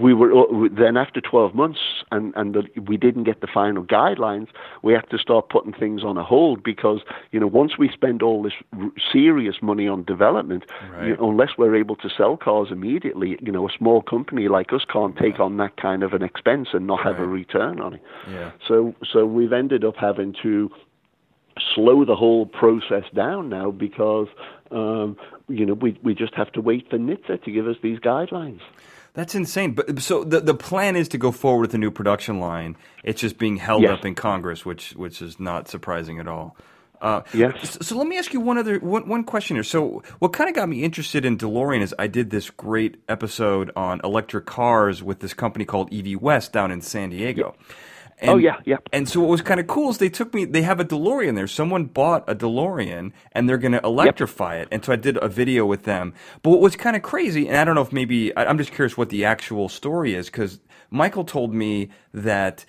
[0.00, 3.84] we were uh, then after 12 months and and the, we didn't get the final
[3.84, 4.48] guidelines
[4.82, 8.22] we had to start putting things on a hold because you know once we spend
[8.22, 11.08] all this r- serious money on development right.
[11.08, 14.72] you know, unless we're able to sell cars immediately you know a small company like
[14.72, 15.44] us can't take yeah.
[15.44, 17.14] on that kind of an expense and not right.
[17.14, 18.50] have a return on it yeah.
[18.66, 20.70] so so we've ended up having to
[21.74, 24.28] slow the whole process down now because
[24.70, 25.16] um,
[25.48, 28.60] you know we we just have to wait for NHTSA to give us these guidelines.
[29.14, 29.72] That's insane.
[29.72, 32.76] But so the the plan is to go forward with a new production line.
[33.04, 33.98] It's just being held yes.
[33.98, 36.56] up in Congress, which which is not surprising at all.
[37.02, 37.78] Uh, yes.
[37.80, 39.64] So, let me ask you one other one, one question here.
[39.64, 43.72] So what kind of got me interested in DeLorean is I did this great episode
[43.74, 47.56] on electric cars with this company called EV West down in San Diego.
[47.58, 47.74] Yeah.
[48.22, 48.76] Oh, and, oh yeah, yeah.
[48.92, 50.44] And so what was kind of cool is they took me.
[50.44, 51.46] They have a DeLorean there.
[51.46, 54.66] Someone bought a DeLorean and they're going to electrify yep.
[54.66, 54.68] it.
[54.72, 56.14] And so I did a video with them.
[56.42, 58.96] But what was kind of crazy, and I don't know if maybe I'm just curious
[58.96, 62.64] what the actual story is because Michael told me that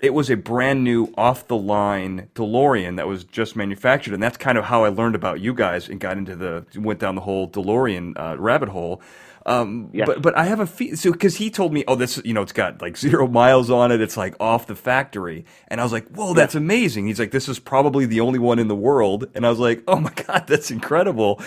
[0.00, 4.36] it was a brand new off the line DeLorean that was just manufactured, and that's
[4.36, 7.20] kind of how I learned about you guys and got into the went down the
[7.20, 9.02] whole DeLorean uh, rabbit hole.
[9.44, 10.04] Um, yeah.
[10.04, 12.42] But but I have a feel so because he told me, oh, this you know
[12.42, 14.00] it's got like zero miles on it.
[14.00, 17.06] It's like off the factory, and I was like, whoa, that's amazing.
[17.06, 19.82] He's like, this is probably the only one in the world, and I was like,
[19.88, 21.40] oh my god, that's incredible.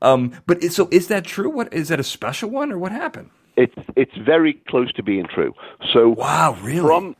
[0.00, 1.50] Um, but it, so is that true?
[1.50, 3.30] What is that a special one or what happened?
[3.56, 5.54] It's it's very close to being true.
[5.94, 7.16] So wow, really from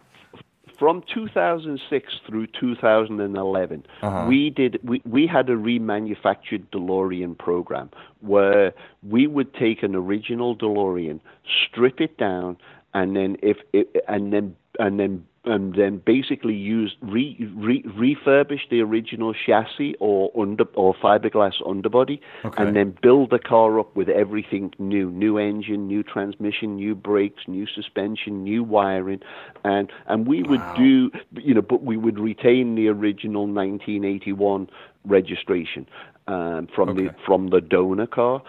[0.78, 4.26] from 2006 through 2011, uh-huh.
[4.28, 10.56] we did we, we had a remanufactured DeLorean program where we would take an original
[10.56, 11.20] DeLorean,
[11.66, 12.56] strip it down,
[12.94, 18.68] and then if it, and then and then and then basically use re, re, refurbish
[18.68, 22.62] the original chassis or under or fiberglass underbody, okay.
[22.62, 27.42] and then build the car up with everything new: new engine, new transmission, new brakes,
[27.46, 29.20] new suspension, new wiring,
[29.64, 30.74] and and we would wow.
[30.74, 34.68] do you know, but we would retain the original 1981
[35.04, 35.86] registration
[36.26, 37.04] um, from okay.
[37.04, 38.42] the from the donor car.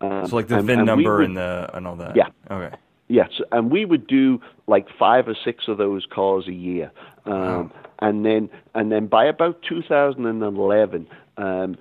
[0.00, 2.14] Um, so like the VIN and, number and, would, and the and all that.
[2.14, 2.28] Yeah.
[2.50, 2.76] Okay.
[3.08, 6.92] Yes, and we would do like five or six of those cars a year,
[7.24, 7.72] um, wow.
[8.00, 11.06] and then and then by about 2011,
[11.38, 11.76] um,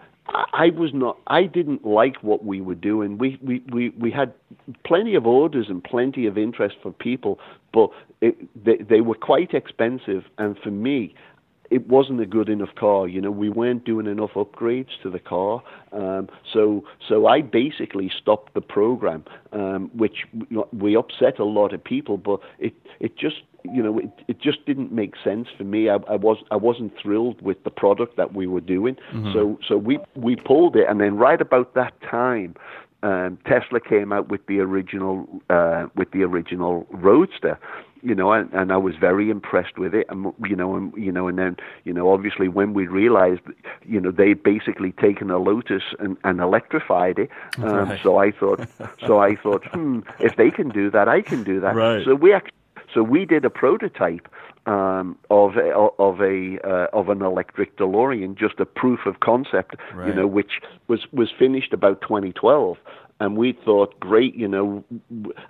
[0.53, 1.17] I was not.
[1.27, 3.17] I didn't like what we were doing.
[3.17, 4.33] We we we we had
[4.85, 7.39] plenty of orders and plenty of interest for people,
[7.73, 7.89] but
[8.21, 11.13] it, they they were quite expensive, and for me,
[11.69, 13.07] it wasn't a good enough car.
[13.07, 15.61] You know, we weren't doing enough upgrades to the car.
[15.91, 20.25] Um, so, so I basically stopped the program, um, which
[20.71, 22.17] we upset a lot of people.
[22.17, 25.89] But it, it just, you know, it, it just didn't make sense for me.
[25.89, 28.95] I, I was, I wasn't thrilled with the product that we were doing.
[29.13, 29.33] Mm-hmm.
[29.33, 32.55] So, so we, we pulled it, and then right about that time,
[33.03, 37.59] um, Tesla came out with the original, uh, with the original Roadster
[38.01, 41.11] you know, and, and I was very impressed with it, and you know, and you
[41.11, 43.41] know, and then you know, obviously when we realized,
[43.85, 47.29] you know, they'd basically taken a Lotus and, and electrified it.
[47.57, 47.99] Um, right.
[48.03, 48.67] So I thought,
[49.05, 51.75] so I thought, hmm, if they can do that, I can do that.
[51.75, 52.05] Right.
[52.05, 52.53] So we actually,
[52.93, 54.27] so we did a prototype
[54.67, 59.75] um, of a, of a uh, of an electric DeLorean, just a proof of concept,
[59.93, 60.07] right.
[60.07, 62.77] you know, which was was finished about 2012
[63.19, 64.83] and we thought, great, you know,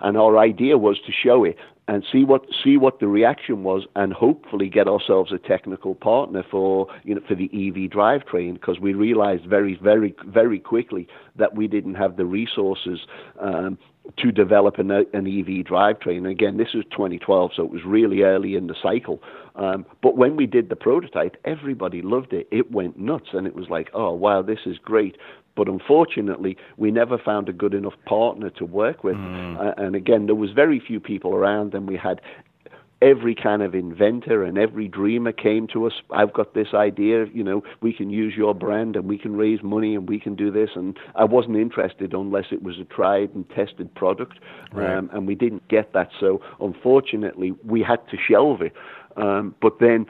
[0.00, 3.86] and our idea was to show it and see what see what the reaction was,
[3.96, 8.78] and hopefully get ourselves a technical partner for you know for the EV drivetrain because
[8.78, 13.00] we realized very very very quickly that we didn't have the resources.
[13.40, 13.78] Um,
[14.16, 16.30] to develop an, an EV drivetrain.
[16.30, 19.22] Again, this was 2012, so it was really early in the cycle.
[19.54, 22.48] Um, but when we did the prototype, everybody loved it.
[22.50, 25.18] It went nuts, and it was like, oh wow, this is great.
[25.58, 29.16] But unfortunately, we never found a good enough partner to work with.
[29.16, 29.58] Mm.
[29.58, 32.20] Uh, and again, there was very few people around, and we had
[33.02, 35.92] every kind of inventor and every dreamer came to us.
[36.12, 39.62] I've got this idea, you know, we can use your brand and we can raise
[39.62, 40.70] money and we can do this.
[40.74, 44.38] And I wasn't interested unless it was a tried and tested product.
[44.72, 44.96] Right.
[44.96, 46.10] Um, and we didn't get that.
[46.18, 48.72] So unfortunately, we had to shelve it.
[49.16, 50.06] Um, but then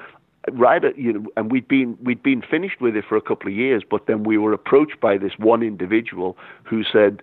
[0.55, 3.49] right at, you know, and we'd been we'd been finished with it for a couple
[3.49, 7.23] of years, but then we were approached by this one individual who said,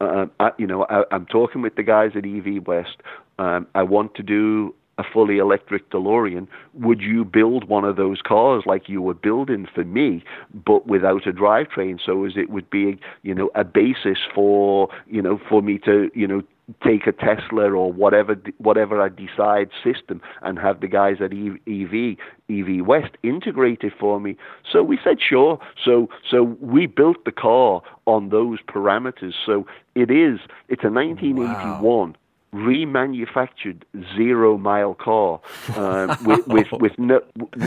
[0.00, 2.96] uh, I, you know, I, am talking with the guys at EV West.
[3.38, 6.46] Um, I want to do a fully electric DeLorean.
[6.74, 11.26] Would you build one of those cars like you were building for me, but without
[11.26, 15.62] a drivetrain, so as it would be, you know, a basis for, you know, for
[15.62, 16.42] me to, you know,
[16.82, 22.16] take a Tesla or whatever whatever I decide system and have the guys at EV
[22.50, 24.36] EV West integrate it for me.
[24.70, 25.58] So we said sure.
[25.84, 29.34] So so we built the car on those parameters.
[29.44, 31.82] So it is it's a 1981.
[31.82, 32.14] Wow
[32.54, 33.82] remanufactured
[34.16, 35.40] zero mile car
[35.74, 37.20] uh, with, with with no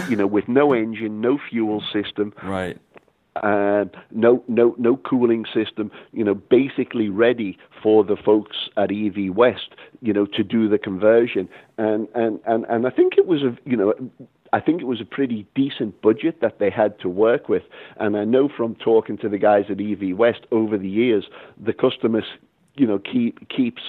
[0.10, 2.80] you know with no engine, no fuel system, right
[3.44, 9.36] and no no no cooling system you know basically ready for the folks at EV
[9.36, 9.70] West
[10.02, 11.50] you know to do the conversion.
[11.78, 13.94] And and and and I think it was a you know
[14.54, 17.64] I think it was a pretty decent budget that they had to work with.
[17.98, 21.26] And I know from talking to the guys at EV West over the years
[21.64, 22.26] the customers
[22.76, 23.82] you know keep keeps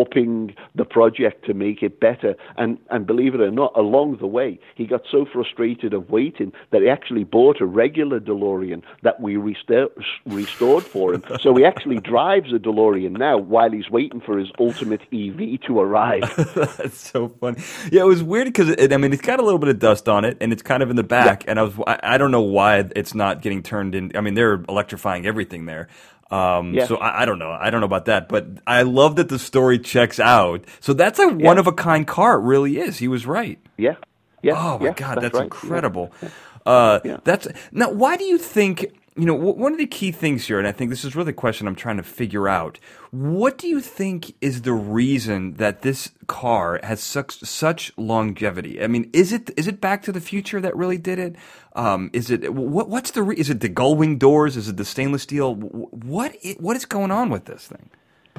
[0.00, 2.34] upping the project to make it better.
[2.56, 6.52] And, and believe it or not, along the way, he got so frustrated of waiting
[6.70, 9.90] that he actually bought a regular DeLorean that we restor-
[10.26, 11.24] restored for him.
[11.40, 15.80] so he actually drives a DeLorean now while he's waiting for his ultimate EV to
[15.80, 16.22] arrive.
[16.54, 17.62] That's so funny.
[17.90, 20.24] Yeah, it was weird because I mean, it's got a little bit of dust on
[20.24, 21.44] it and it's kind of in the back.
[21.44, 21.50] Yeah.
[21.50, 24.12] And I was, I, I don't know why it's not getting turned in.
[24.14, 25.88] I mean, they're electrifying everything there.
[26.30, 26.86] Um, yeah.
[26.86, 27.50] So I, I, don't know.
[27.50, 30.64] I don't know about that, but I love that the story checks out.
[30.80, 32.38] So that's a one of a kind car.
[32.38, 32.98] It really is.
[32.98, 33.58] He was right.
[33.76, 33.96] Yeah.
[34.42, 34.54] Yeah.
[34.56, 35.44] Oh my yeah, God, that's, that's right.
[35.44, 36.12] incredible.
[36.22, 36.28] Yeah.
[36.64, 37.16] Uh, yeah.
[37.24, 37.90] That's now.
[37.90, 38.92] Why do you think?
[39.18, 41.32] You know, one of the key things here, and I think this is really the
[41.32, 42.78] question I'm trying to figure out.
[43.12, 48.82] What do you think is the reason that this car has such such longevity?
[48.82, 51.36] I mean, is it is it Back to the Future that really did it?
[51.74, 54.54] Um, is it what, what's the is it the gull wing doors?
[54.54, 55.54] Is it the stainless steel?
[55.54, 57.88] What what is going on with this thing?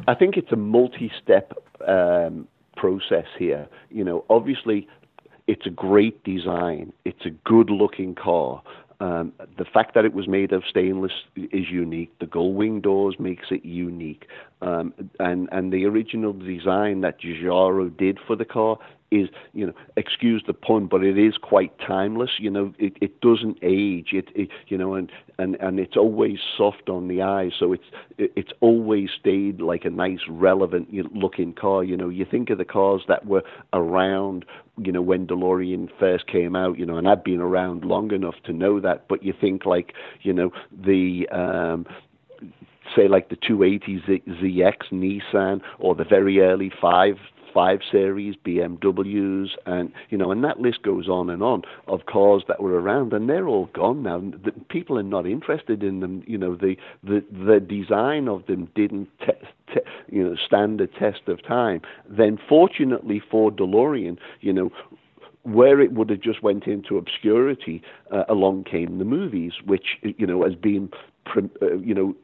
[0.07, 1.53] I think it's a multi-step
[1.87, 3.67] um, process here.
[3.89, 4.87] You know, obviously,
[5.47, 6.93] it's a great design.
[7.03, 8.61] It's a good-looking car.
[8.99, 12.17] Um, the fact that it was made of stainless is unique.
[12.19, 14.25] The gull wing doors makes it unique,
[14.63, 19.73] um, and and the original design that Giugiaro did for the car is, you know,
[19.95, 22.31] excuse the pun, but it is quite timeless.
[22.39, 24.09] You know, it, it doesn't age.
[24.11, 27.51] It, it you know, and, and, and it's always soft on the eyes.
[27.57, 27.85] So it's
[28.17, 31.83] it's always stayed like a nice, relevant looking car.
[31.83, 33.43] You know, you think of the cars that were
[33.73, 34.45] around,
[34.77, 36.77] you know, when DeLorean first came out.
[36.77, 39.07] You know, and I've been around long enough to know that.
[39.07, 41.85] But you think like, you know, the um,
[42.95, 47.15] say like the 280 ZX Nissan or the very early five
[47.57, 52.43] 5 Series, BMWs, and you know, and that list goes on and on of cars
[52.47, 54.19] that were around, and they're all gone now.
[54.19, 56.21] The, people are not interested in them.
[56.27, 59.09] You know, the the the design of them didn't.
[59.25, 61.81] Te- te- you know, stand the test of time.
[62.07, 64.69] Then, fortunately for DeLorean, you know,
[65.41, 67.81] where it would have just went into obscurity,
[68.11, 70.91] uh, along came the movies, which you know has been,
[71.35, 72.15] uh, you know,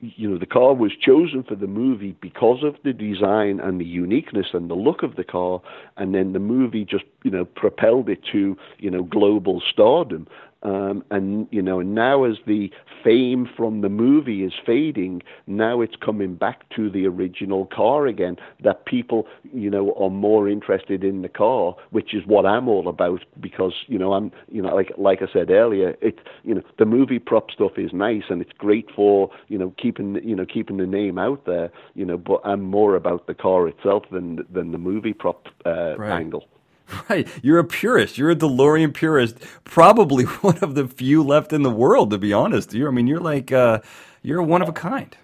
[0.00, 3.84] you know the car was chosen for the movie because of the design and the
[3.84, 5.60] uniqueness and the look of the car,
[5.96, 10.26] and then the movie just you know propelled it to you know global stardom.
[10.62, 12.70] Um, and you know, and now as the
[13.04, 18.36] fame from the movie is fading, now it's coming back to the original car again.
[18.64, 22.88] That people, you know, are more interested in the car, which is what I'm all
[22.88, 23.24] about.
[23.38, 26.86] Because you know, I'm, you know, like like I said earlier, it, you know, the
[26.86, 30.78] movie prop stuff is nice and it's great for you know keeping you know keeping
[30.78, 31.70] the name out there.
[31.94, 35.96] You know, but I'm more about the car itself than than the movie prop uh,
[35.96, 36.18] right.
[36.18, 36.46] angle.
[37.10, 37.28] Right.
[37.42, 38.18] You're a purist.
[38.18, 39.36] You're a DeLorean purist.
[39.64, 42.72] Probably one of the few left in the world, to be honest.
[42.72, 43.80] You I mean, you're like uh,
[44.22, 45.16] you're one of a kind.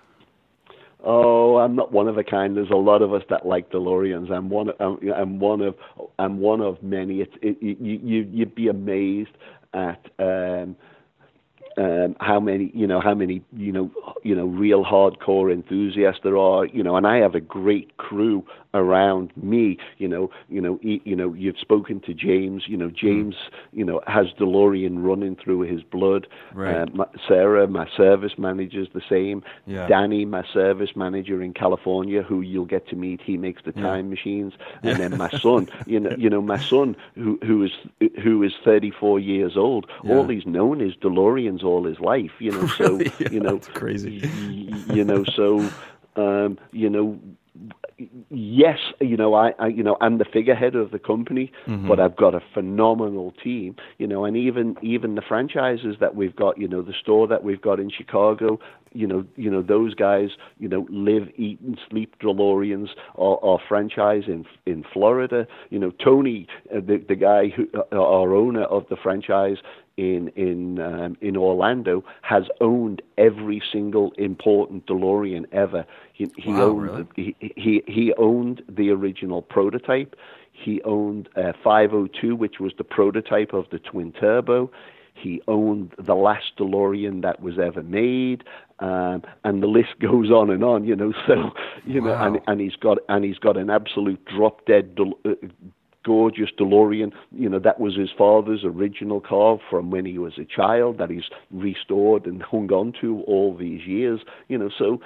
[1.05, 2.57] Oh, I'm not one of a kind.
[2.57, 4.31] There's a lot of us that like DeLoreans.
[4.31, 4.71] I'm one.
[4.79, 5.75] I'm, I'm one of.
[6.19, 7.21] I'm one of many.
[7.21, 7.35] It's.
[7.43, 8.29] It, you, you.
[8.31, 9.37] You'd be amazed
[9.75, 10.01] at.
[10.19, 10.77] Um,
[11.79, 13.91] um, how many you know how many you know
[14.23, 18.45] you know real hardcore enthusiasts there are you know and I have a great crew
[18.75, 22.95] around me you know you know you know you've spoken to James you know hmm.
[22.95, 23.35] James
[23.73, 26.77] you know has DeLorean running through his blood right.
[26.77, 29.87] Uh, my, Sarah my service manager is the same yeah.
[29.87, 34.11] Danny my service manager in California who you'll get to meet he makes the time
[34.11, 37.73] machines and then my son you know you know my son who who is
[38.23, 40.15] who is 34 years old yeah.
[40.15, 42.33] all he's known is DeLoreans all his life.
[42.39, 44.23] You know, so yeah, you know, crazy.
[44.93, 45.69] you know, so
[46.17, 47.19] um, you know,
[48.31, 51.87] yes, you know, I, I, you know, I'm the figurehead of the company, mm-hmm.
[51.87, 56.35] but I've got a phenomenal team, you know, and even even the franchises that we've
[56.35, 58.59] got, you know, the store that we've got in Chicago,
[58.93, 62.89] you know, you know, those guys, you know, live, eat, and sleep DeLoreans.
[63.17, 67.97] Our, our franchise in in Florida, you know, Tony, uh, the the guy who, uh,
[67.97, 69.59] our owner of the franchise,
[69.97, 75.85] in in um, in Orlando has owned every single important DeLorean ever.
[76.13, 77.07] He, he wow, owned really?
[77.17, 80.17] the, he, he he owned the original prototype.
[80.53, 84.71] He owned uh, 502, which was the prototype of the twin turbo.
[85.15, 88.45] He owned the last DeLorean that was ever made,
[88.79, 90.85] um, and the list goes on and on.
[90.85, 91.51] You know, so
[91.85, 92.09] you wow.
[92.09, 95.31] know, and, and he's got and he's got an absolute drop dead uh,
[96.13, 97.11] gorgeous DeLorean.
[97.31, 101.09] You know, that was his father's original car from when he was a child that
[101.09, 104.21] he's restored and hung on to all these years.
[104.49, 105.01] You know, so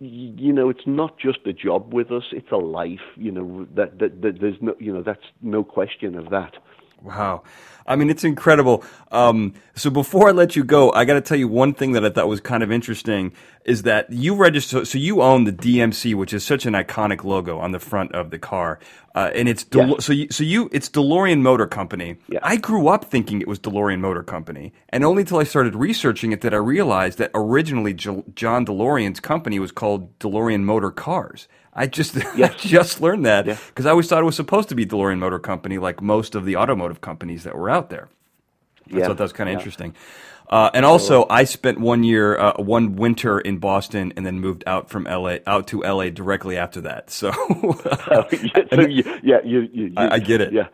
[0.00, 3.06] you know, it's not just a job with us; it's a life.
[3.16, 6.54] You know, that, that, that there's no, you know, that's no question of that.
[7.02, 7.42] Wow.
[7.86, 8.84] I mean, it's incredible.
[9.12, 12.04] Um, so before I let you go, I got to tell you one thing that
[12.04, 13.32] I thought was kind of interesting
[13.64, 17.58] is that you register, so you own the DMC, which is such an iconic logo
[17.58, 18.80] on the front of the car.
[19.14, 19.94] Uh, and it's, De- yeah.
[20.00, 22.16] so you, so you, it's DeLorean Motor Company.
[22.28, 22.40] Yeah.
[22.42, 24.72] I grew up thinking it was DeLorean Motor Company.
[24.88, 29.20] And only until I started researching it did I realize that originally J- John DeLorean's
[29.20, 31.46] company was called DeLorean Motor Cars.
[31.76, 32.16] I just.
[32.34, 33.90] I just learned that because yeah.
[33.90, 36.56] I always thought it was supposed to be DeLorean Motor Company, like most of the
[36.56, 38.08] automotive companies that were out there.
[38.92, 39.06] I yeah.
[39.06, 39.94] thought that was kind of interesting.
[40.48, 44.62] Uh, and also, I spent one year, uh, one winter in Boston, and then moved
[44.66, 47.10] out from LA, out to LA directly after that.
[47.16, 50.52] So, yeah, so you, yeah, you, you, you, I, I, get it.
[50.52, 50.68] Yeah,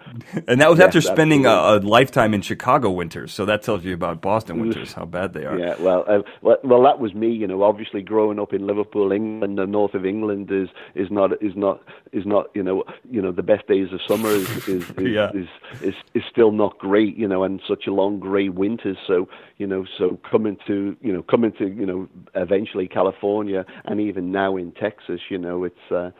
[0.49, 3.33] and that was after spending a, a, lifetime in Chicago winters.
[3.33, 5.57] So that tells you about Boston winters, how bad they are.
[5.57, 7.31] Yeah, well, uh, well, well, that was me.
[7.31, 11.41] You know, obviously growing up in Liverpool, England, the north of England is is not
[11.41, 11.81] is not
[12.13, 15.31] is not you know you know the best days of summer is is is, yeah.
[15.31, 17.17] is, is, is, is still not great.
[17.17, 18.99] You know, and such a long grey winters.
[19.07, 19.29] So
[19.63, 24.33] you know, so coming to, you know, coming to, you know, eventually California and even
[24.33, 26.11] now in Texas, you know, it's, uh,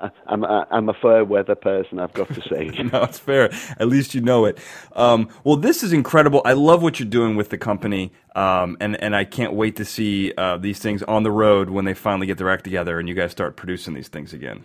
[0.00, 2.66] I, I'm, I'm a fair weather person, I've got to say.
[2.92, 3.52] no, it's fair.
[3.78, 4.58] At least you know it.
[4.96, 6.42] Um, well, this is incredible.
[6.44, 8.12] I love what you're doing with the company.
[8.34, 11.84] Um, and, and I can't wait to see, uh, these things on the road when
[11.84, 14.64] they finally get their act together and you guys start producing these things again.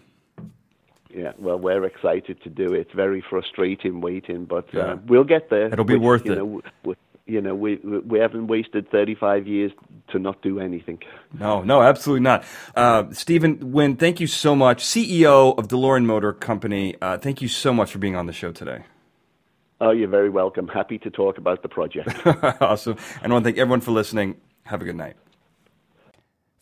[1.16, 2.92] Yeah, well, we're excited to do it.
[2.92, 4.94] Very frustrating waiting, but uh, yeah.
[5.06, 5.68] we'll get there.
[5.68, 6.40] It'll be worth it.
[6.40, 6.64] Know,
[7.28, 9.72] you know, we we haven't wasted 35 years
[10.10, 11.00] to not do anything.
[11.34, 12.44] No, no, absolutely not.
[12.76, 16.96] Uh, Stephen Wynne, thank you so much, CEO of DeLorean Motor Company.
[17.02, 18.84] Uh, thank you so much for being on the show today.
[19.82, 20.68] Oh, you're very welcome.
[20.68, 22.10] Happy to talk about the project.
[22.62, 22.98] awesome.
[23.22, 24.38] And I want to thank everyone for listening.
[24.64, 25.16] Have a good night.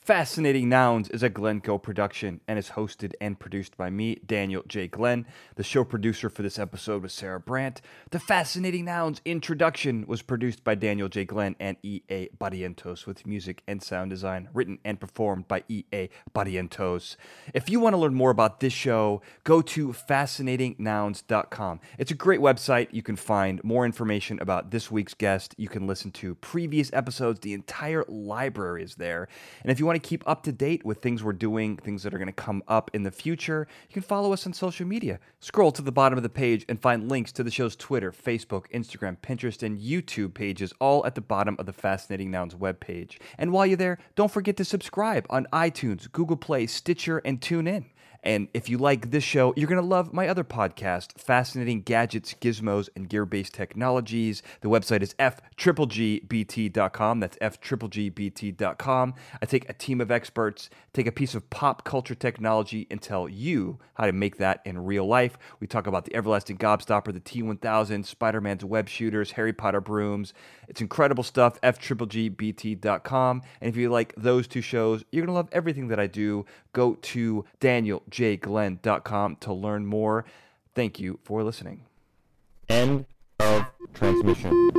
[0.03, 4.89] Fascinating Nouns is a Glencoe production and is hosted and produced by me, Daniel J.
[4.89, 5.25] Glenn.
[5.55, 7.81] The show producer for this episode was Sarah Brandt.
[8.11, 11.23] The Fascinating Nouns introduction was produced by Daniel J.
[11.23, 12.27] Glenn and E.A.
[12.37, 16.09] Barrientos with music and sound design written and performed by E.A.
[16.35, 17.15] Barrientos.
[17.53, 21.79] If you want to learn more about this show, go to fascinatingnouns.com.
[21.97, 22.89] It's a great website.
[22.91, 25.55] You can find more information about this week's guest.
[25.57, 27.39] You can listen to previous episodes.
[27.39, 29.29] The entire library is there.
[29.61, 32.13] And if you want to keep up to date with things we're doing, things that
[32.13, 35.19] are going to come up in the future, you can follow us on social media.
[35.39, 38.69] Scroll to the bottom of the page and find links to the show's Twitter, Facebook,
[38.71, 43.17] Instagram, Pinterest, and YouTube pages, all at the bottom of the Fascinating Nouns webpage.
[43.37, 47.85] And while you're there, don't forget to subscribe on iTunes, Google Play, Stitcher, and TuneIn.
[48.23, 52.33] And if you like this show, you're going to love my other podcast, Fascinating Gadgets,
[52.33, 54.41] Gizmos, and Gear Based Technologies.
[54.61, 55.99] The website is fgbt.com.
[57.19, 59.13] That's fgbt.com.
[59.41, 63.27] I take a team of experts, take a piece of pop culture technology, and tell
[63.27, 65.37] you how to make that in real life.
[65.59, 70.33] We talk about the Everlasting Gobstopper, the T1000, Spider Man's web shooters, Harry Potter brooms.
[70.69, 73.41] It's incredible stuff, fgbt.com.
[73.59, 76.45] And if you like those two shows, you're going to love everything that I do.
[76.71, 80.25] Go to Daniel jglenn.com to learn more.
[80.75, 81.81] Thank you for listening.
[82.69, 83.05] End
[83.39, 84.69] of transmission.